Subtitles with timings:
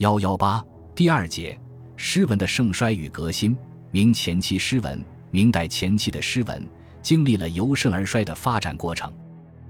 [0.00, 1.60] 幺幺八第二节
[1.94, 3.54] 诗文的盛衰与革新。
[3.90, 6.66] 明前期诗文，明代前期的诗文
[7.02, 9.12] 经历了由盛而衰的发展过程。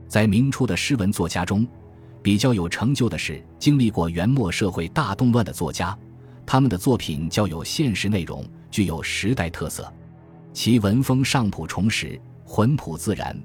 [0.07, 1.67] 在明初的诗文作家中，
[2.23, 5.99] 比较有成就的是经历过元末社会大动乱的作家，
[6.47, 9.93] 他们的作品较有现实内容，具有时代特色，
[10.53, 13.37] 其文风尚朴重实，浑朴自然，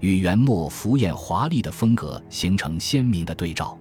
[0.00, 3.78] 与元末浮艳华丽的风格形成鲜明的对照。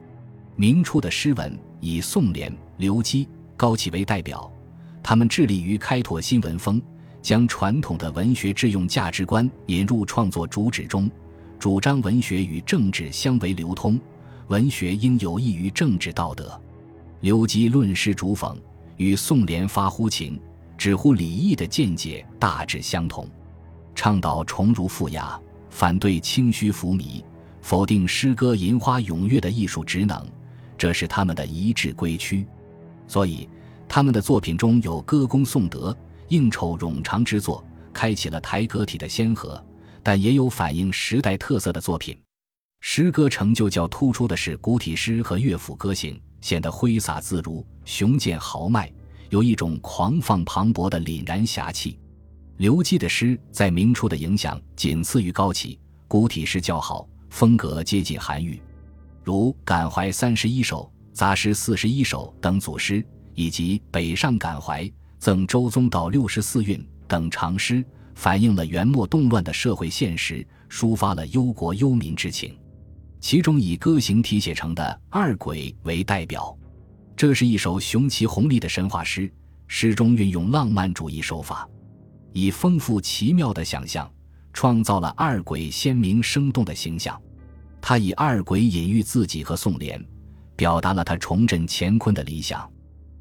[0.55, 3.27] 明初的诗文以宋濂、刘基、
[3.57, 4.51] 高启为代表，
[5.01, 6.81] 他们致力于开拓新文风，
[7.21, 11.09] 将传统的文学致用价值观引入创作主旨中，
[11.57, 13.99] 主张文学与政治相为流通。
[14.49, 16.59] 文学应有益于政治道德。
[17.21, 18.55] 刘基论诗主讽，
[18.97, 20.39] 与宋濂发乎情、
[20.77, 23.27] 止乎礼义的见解大致相同，
[23.95, 25.39] 倡导崇儒富雅，
[25.69, 27.23] 反对清虚浮靡，
[27.61, 30.27] 否定诗歌吟花咏月的艺术职能，
[30.77, 32.45] 这是他们的一致归趋。
[33.07, 33.47] 所以，
[33.87, 35.95] 他们的作品中有歌功颂德、
[36.29, 39.61] 应酬冗长之作，开启了台阁体的先河；
[40.01, 42.17] 但也有反映时代特色的作品。
[42.81, 48.91] 诗歌成就较突出的是古体诗和乐府歌行，显得挥洒自如、雄健豪迈，
[49.29, 51.97] 有一种狂放磅礴的凛然侠气。
[52.57, 58.61] 刘基的诗在明初的影响仅次于高启，古体诗较好，风格接近韩愈，
[59.23, 63.03] 如《感怀三十一首》《杂诗四十一首》等组诗，
[63.35, 64.83] 以及《北上感怀》
[65.17, 67.83] 《赠周宗道六十四韵》等长诗，
[68.15, 72.57] 反映了元末动乱的社会现实，抒发了忧国忧民之情。
[73.21, 76.53] 其中以歌行题写成的《二鬼》为代表，
[77.15, 79.31] 这是一首雄奇宏丽的神话诗。
[79.67, 81.67] 诗中运用浪漫主义手法，
[82.33, 84.11] 以丰富奇妙的想象，
[84.51, 87.19] 创造了二鬼鲜明生动的形象。
[87.85, 90.01] 他以二鬼隐喻自己和宋濂，
[90.55, 92.71] 表达了他重振乾坤的理想。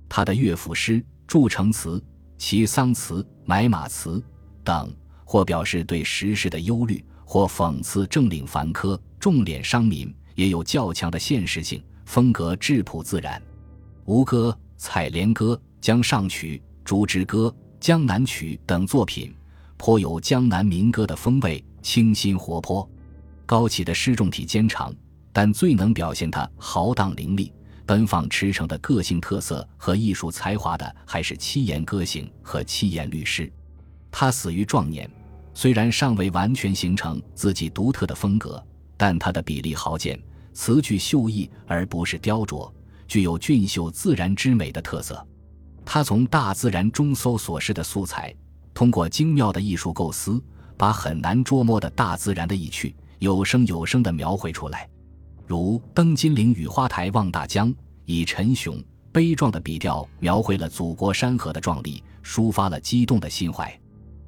[0.08, 2.00] 他的乐府诗、筑城词、
[2.38, 4.22] 齐桑词、买马词
[4.62, 8.96] 等，或表示对时事的忧虑，或讽刺政令繁苛。
[9.18, 13.42] 重敛商民，也有较强的现实性，风格质朴自然。
[14.04, 17.48] 吴歌》《采莲歌》《江上曲》《竹枝歌》
[17.80, 19.34] 《江南曲》等作品，
[19.76, 22.88] 颇有江南民歌的风味，清新活泼。
[23.52, 24.90] 高启的诗重体兼长，
[25.30, 27.52] 但最能表现他豪荡凌厉、
[27.84, 33.52] 奔放驰骋的个性特色和艺术才华的，还是七言歌行和七言律诗。
[34.10, 35.06] 他死于壮年，
[35.52, 38.64] 虽然尚未完全形成自己独特的风格。
[38.96, 40.18] 但他的笔力豪健，
[40.54, 42.72] 词句秀逸而不是雕琢，
[43.06, 45.22] 具有俊秀自然之美的特色。
[45.84, 48.34] 他从大自然中搜所示的素材，
[48.72, 50.42] 通过精妙的艺术构思，
[50.78, 54.90] 把很难捉摸的大自然的意趣有声有声地描绘出来。
[55.46, 57.72] 如《登金陵雨花台望大江》，
[58.04, 63.72] 以沉雄悲壮的笔调描绘了祖国山河的壮丽，抒发了激动的心怀。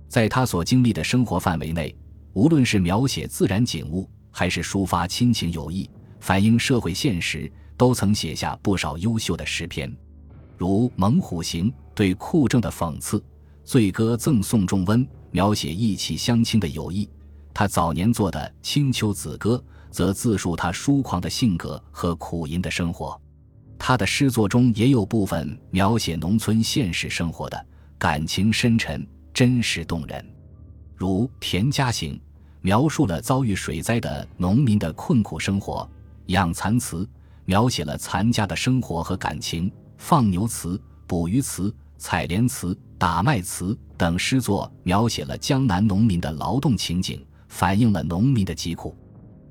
[0.08, 1.92] 在他所经历的生活范围内，
[2.34, 5.90] 无论是描写自然景物，还是抒发亲情友谊，
[6.20, 9.92] 反映社会现实，都曾写下不少优秀的诗篇，
[10.56, 13.18] 如《猛虎行》对酷政的讽刺，
[13.64, 17.08] 《醉歌赠送仲温》描写意气相亲的友谊。
[17.54, 19.56] 他早年做的《青丘子歌》
[19.90, 23.18] 则自述他疏狂的性格和苦吟的生活。
[23.78, 27.66] 他的诗作中也有部分描写农村现实生活的，
[27.96, 30.24] 感情深沉、真实动人，
[30.96, 32.14] 如《田家行》。
[32.60, 35.86] 描述了遭遇水灾的农民的困苦生活，
[36.28, 37.06] 养蚕词
[37.44, 47.22] 描写了蚕家的生活和感情，放牛词、捕鱼词、采莲词、打麦词等诗作描写了江南农民的劳动情景，
[47.54, 48.96] 反映了农民的疾苦。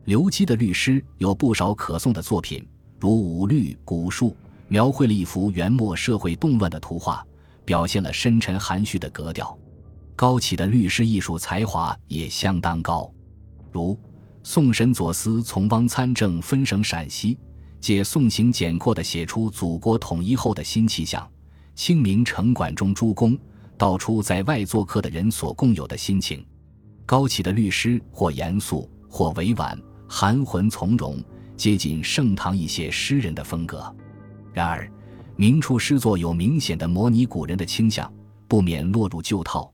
[0.03, 2.67] 刘基的律诗有不少可颂的作品，
[2.99, 4.31] 如《五律古树》，
[4.67, 7.25] 描绘了一幅元末社会动乱的图画，
[7.63, 9.57] 表现了深沉含蓄的格调。
[10.17, 13.09] 高启的律诗艺术才华也相当高，
[13.71, 13.97] 如
[14.43, 17.37] 宋神左思从汪参政分省陕西，
[17.79, 21.23] 借宋行简括地写出祖国统一后的新气象；
[21.73, 23.37] 清明城管中诸公，
[23.77, 26.45] 道出在外做客的人所共有的心情。
[27.05, 31.23] 高启的律诗或严肃，或委婉，含混从容，
[31.57, 33.93] 接近盛唐一些诗人的风格。
[34.53, 34.89] 然而，
[35.35, 38.11] 明初诗作有明显的模拟古人的倾向，
[38.47, 39.71] 不免落入旧套。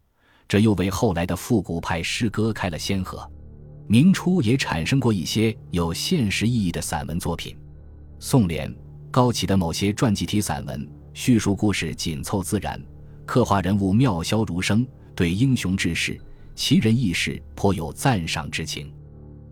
[0.48, 3.30] 这又为后来的复古派诗歌开了先河。
[3.88, 7.56] 明初也产生过一些有现实意义的散文作品。
[8.20, 8.76] 宋濂、
[9.12, 12.82] 高启的某些传记体散文，叙述故事紧凑自然，
[13.26, 14.86] 刻画人物妙销如生，
[15.16, 16.20] 对英雄志士、
[16.60, 18.92] 奇人异事颇有赞赏之情。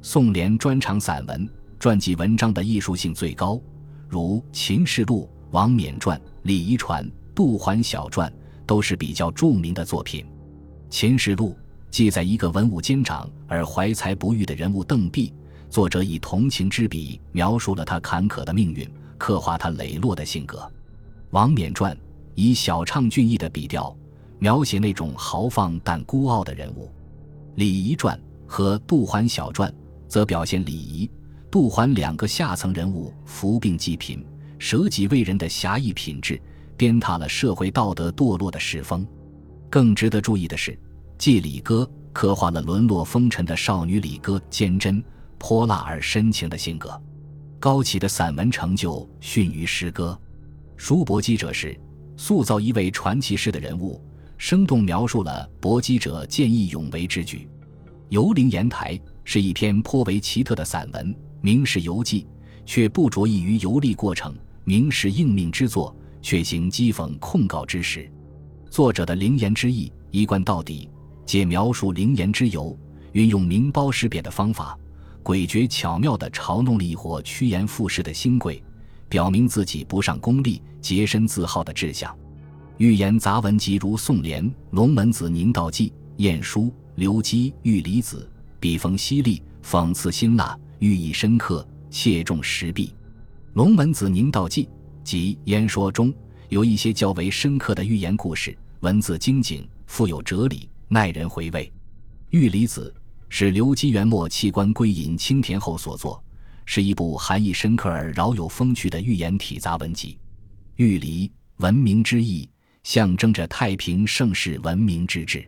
[0.01, 1.49] 宋濂专长散文，
[1.79, 3.57] 传记文章的艺术性最高，
[4.09, 5.21] 如《秦氏录》
[5.51, 7.01] 《王冕传》《李仪传》
[7.33, 8.29] 《杜环小传》
[8.65, 10.25] 都是比较著名的作品。
[10.89, 11.51] 《秦时录》
[11.89, 15.33] 记载一个文武兼长而怀才不遇的人物邓弼，
[15.69, 18.85] 作者以同情之笔描述了他坎坷的命运，
[19.17, 20.57] 刻画他磊落的性格。
[21.29, 21.95] 《王冕传》
[22.35, 23.95] 以小畅俊逸的笔调
[24.39, 26.85] 描写那种豪放但孤傲的人物。
[27.57, 28.15] 《李仪传》
[28.45, 29.67] 和《杜环小传》
[30.07, 31.09] 则表现李仪、
[31.49, 34.23] 杜环两个下层人物扶病济贫、
[34.59, 36.39] 舍己为人的侠义品质，
[36.77, 39.03] 鞭挞了社会道德堕落的世风。
[39.71, 40.71] 更值得注意的是，
[41.17, 41.81] 《祭礼歌》
[42.13, 45.03] 刻画了沦落风尘的少女李歌坚贞、
[45.39, 47.01] 泼辣而深情的性格。
[47.59, 50.15] 高启的散文成就逊于诗歌。
[50.75, 51.75] 书搏击者是
[52.17, 53.99] 塑造一位传奇式的人物，
[54.37, 57.47] 生动描述了搏击者见义勇为之举。
[58.09, 62.25] 《游灵岩台》是一篇颇为奇特的散文，明是游记，
[62.65, 64.31] 却不着意于游历过程；
[64.63, 68.09] 明是应命之作，却行讥讽控告之实。
[68.69, 70.89] 作者的灵言之意一贯到底，
[71.25, 72.77] 借描述灵言之由，
[73.11, 74.77] 运用明褒实贬的方法，
[75.23, 78.63] 诡谲巧妙地嘲弄了一伙趋炎附势的新贵，
[79.09, 82.15] 表明自己不上功利、洁身自好的志向。
[82.77, 86.65] 寓言杂文集如《宋濂》《龙门子凝道记》《晏殊》。
[86.93, 88.29] 刘基玉离子，
[88.59, 92.87] 笔锋犀利，讽刺辛辣，寓意深刻，切中时弊。
[93.53, 94.65] 《龙门子凝道记》
[95.03, 96.13] 及言说中
[96.49, 101.71] 有一些较为深刻的寓言故事，文字精警，富有哲理，耐人回味。
[102.29, 102.93] 玉离子
[103.27, 106.23] 是刘基元末弃官归隐青田后所作，
[106.65, 110.19] 是一部含义深刻而饶有风趣的寓言体杂文集。
[110.75, 112.47] 玉离，文明之意，
[112.87, 115.45] 象征着太平盛世文明之治。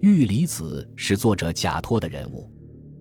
[0.00, 2.50] 玉离子是作者假托的人物，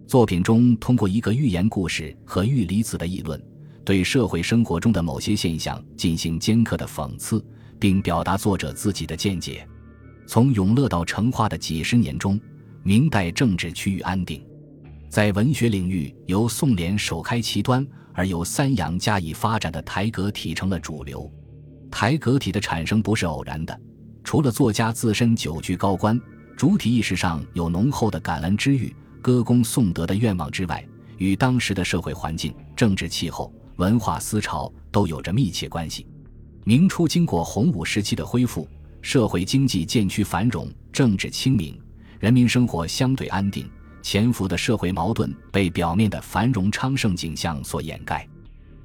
[0.06, 3.42] 作品中通过一个寓言故事和玉离子的议论，
[3.86, 7.42] 对社会生活中的某些现象进行尖刻的讽刺，
[7.80, 9.66] 并表达作者自己的见解。
[10.28, 12.38] 从永乐到成化的几十年中，
[12.84, 14.46] 明代政治趋于安定，
[15.08, 21.32] 在文学领域由宋濂首开其端，而由三杨加以发展的台阁体成了主流。
[21.92, 23.80] 台阁体的产生不是偶然的，
[24.24, 26.20] 除了作家自身久居高官。
[26.58, 30.86] 主体意识上有浓厚的感恩之欲、歌功颂德的愿望之外，
[31.18, 36.06] 与当时的社会环境、政治气候、文化思潮都有着密切关系。
[36.66, 38.68] 明初经过洪武时期的恢复，
[39.02, 41.80] 社会经济渐趋繁荣，政治清明，
[42.20, 43.66] 人民生活相对安定，
[44.02, 48.28] 潜伏的社会矛盾被表面的繁荣昌盛景象所掩盖。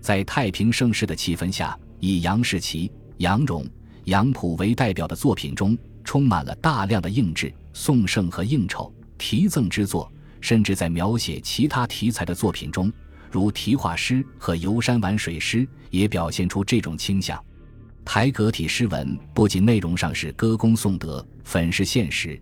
[0.01, 3.67] 在太平盛世的气氛下，以杨士奇、杨荣、
[4.05, 7.51] 杨溥为代表的作品中，充满了大量的应制。
[7.73, 12.93] 颂圣和应酬、题赠之作，甚至在描写其他题材的作品中，
[13.31, 17.43] 如题画诗和游山玩水诗，也表现出这种倾向。
[18.05, 22.41] 台阁体诗文不仅内容上是歌功颂德、粉饰现实，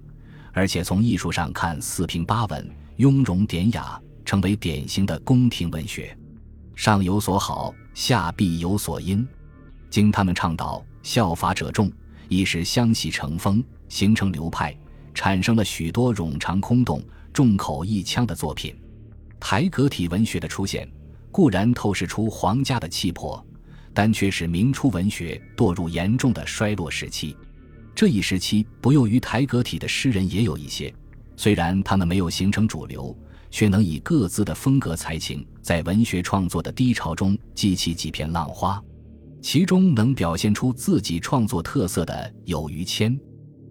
[0.52, 6.14] 而且从艺术上看四平八稳、雍容典雅，成为典型的宫廷文学。
[6.74, 9.26] 上有所好，下必有所因。
[9.92, 11.92] 经他们倡导，效法者众，
[12.26, 14.74] 一时相系成风，形成流派。
[15.12, 18.74] 产生了许多冗长空洞、众口一腔的作品。
[19.38, 20.90] 台阁体文学的出现，
[21.30, 23.44] 固然透视出皇家的气魄，
[23.92, 27.36] 但却使明初文学堕入严重的衰落时期。
[27.94, 30.90] 这一时期不囿于台阁体的诗人也有一些，
[31.36, 33.14] 虽然他们没有形成主流，
[33.50, 38.82] 却能以各自的风格才情，在文学创作的低潮中激起几片浪花。
[39.42, 43.18] 其中能表现出自己创作特色的有于谦，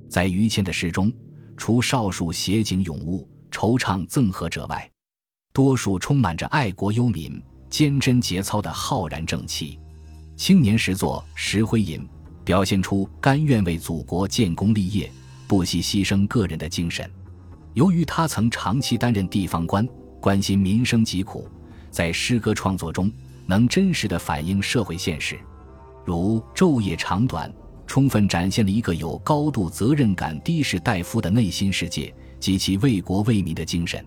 [0.10, 1.12] 在于谦的诗中。
[1.58, 4.90] 除少数写景咏物、惆怅赠和者外，
[5.54, 9.80] 多数充满着爱国忧民、坚贞节操的浩然正气。
[10.36, 12.00] 青年时作《石灰吟》，
[12.44, 15.12] 表现出甘愿为祖国建功立业、
[15.48, 17.08] 不惜牺牲个人的精神。
[17.76, 19.88] 由于他曾长期担任地方官，
[20.20, 21.48] 关心民生疾苦，
[21.92, 23.12] 在诗歌创作中
[23.46, 25.40] 能真实的反映社会现实，
[26.06, 27.52] 如昼夜长短。
[27.88, 34.02] 充分展现了一个有高度责任感的士大夫的内心世界及其为国为民的精神。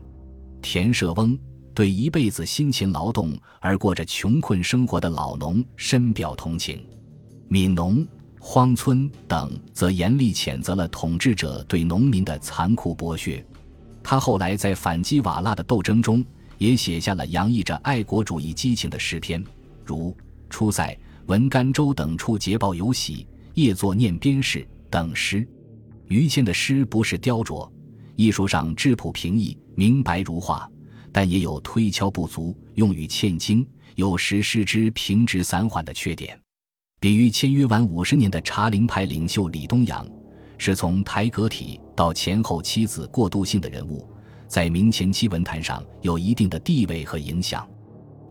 [0.63, 1.39] 田舍翁
[1.75, 6.83] 对一辈子辛勤劳动而过着穷困生活的老农深表同情。
[7.51, 8.07] 悯农、
[8.41, 13.45] 荒村等则严厉谴责了统治者对农民的残酷剥削。
[14.03, 16.25] 他后来在反击瓦剌的斗争中，
[16.57, 19.45] 也写下了洋溢着爱国主义激情的诗篇，
[19.85, 20.11] 如
[20.49, 20.89] 《出塞》
[21.27, 23.27] 《闻甘州》等处捷报有喜。
[23.55, 25.47] 夜作念边事等诗，
[26.09, 27.71] 于谦的诗不是雕琢，
[28.17, 30.69] 艺术上质朴平易、明白如画，
[31.13, 33.65] 但也有推敲不足、用语欠精，
[33.95, 36.37] 有时失之平直散缓的缺点。
[36.99, 40.05] 比喻签约晚五十年的茶陵派领袖李东阳，
[40.59, 44.05] 是从台阁体到前后妻子过渡性的人物，
[44.49, 47.65] 在明前期文坛上有一定的地位和影响。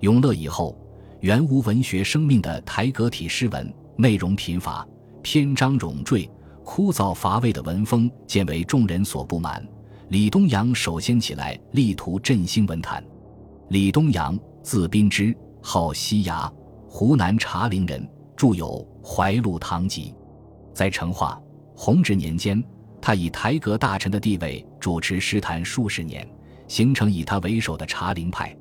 [0.01, 0.77] 永乐以后，
[1.23, 4.85] 原无文学生命的台阁体诗文，内容贫乏、
[5.21, 6.29] 篇章冗赘、
[6.65, 9.65] 枯燥乏味的文风，渐为众人所不满。
[10.09, 13.01] 李东阳首先起来，力图振兴文坛。
[13.69, 16.51] 李东阳，字宾之，号西崖，
[16.89, 18.05] 湖南茶陵人。
[18.35, 20.13] 著有《怀录堂集》，
[20.75, 21.41] 在成化、
[21.73, 22.61] 弘治年间，
[22.99, 26.27] 他以台阁大臣的地位主持诗坛数十年，
[26.67, 28.53] 形成以他为首的茶陵派，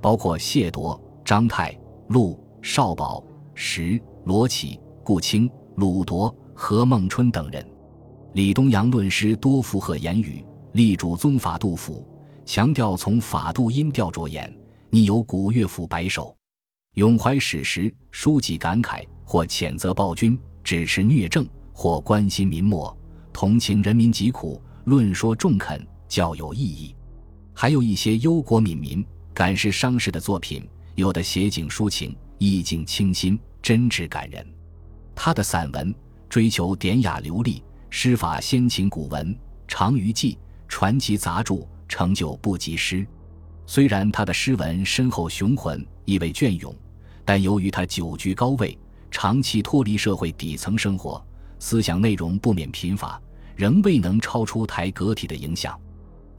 [0.00, 1.76] 包括谢铎、张泰、
[2.08, 3.22] 陆少保、
[3.54, 7.66] 石罗启、顾清、鲁铎、何孟春等人。
[8.34, 12.06] 李东阳论诗多附和言语，力主宗法度府，
[12.44, 14.54] 强调从法度音调着眼，
[14.90, 16.36] 拟有古乐府百首。
[16.94, 22.96] 咏怀史实，书记感慨，或谴责暴君，支持虐政，或关心民末，
[23.32, 26.94] 同情人民疾苦，论说中肯，较有意义。
[27.52, 30.66] 还有一些忧国悯民、感时伤世的作品，
[30.96, 34.44] 有的写景抒情，意境清新，真挚感人。
[35.14, 35.94] 他的散文
[36.26, 39.38] 追求典雅流利，诗法先秦古文，
[39.68, 43.06] 长于记，传奇杂著，成就不及诗。
[43.66, 46.74] 虽然他的诗文深厚雄浑，意味隽永。
[47.26, 48.78] 但由于他久居高位，
[49.10, 51.22] 长期脱离社会底层生活，
[51.58, 53.20] 思想内容不免贫乏，
[53.54, 55.78] 仍未能超出台阁体的影响。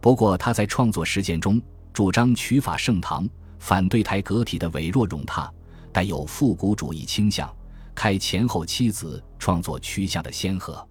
[0.01, 1.61] 不过，他在创作实践中
[1.93, 3.27] 主张取法盛唐，
[3.59, 5.49] 反对台阁体的伪弱冗沓，
[5.91, 7.53] 带有复古主义倾向，
[7.95, 10.87] 开前后妻子创作趋向的先河。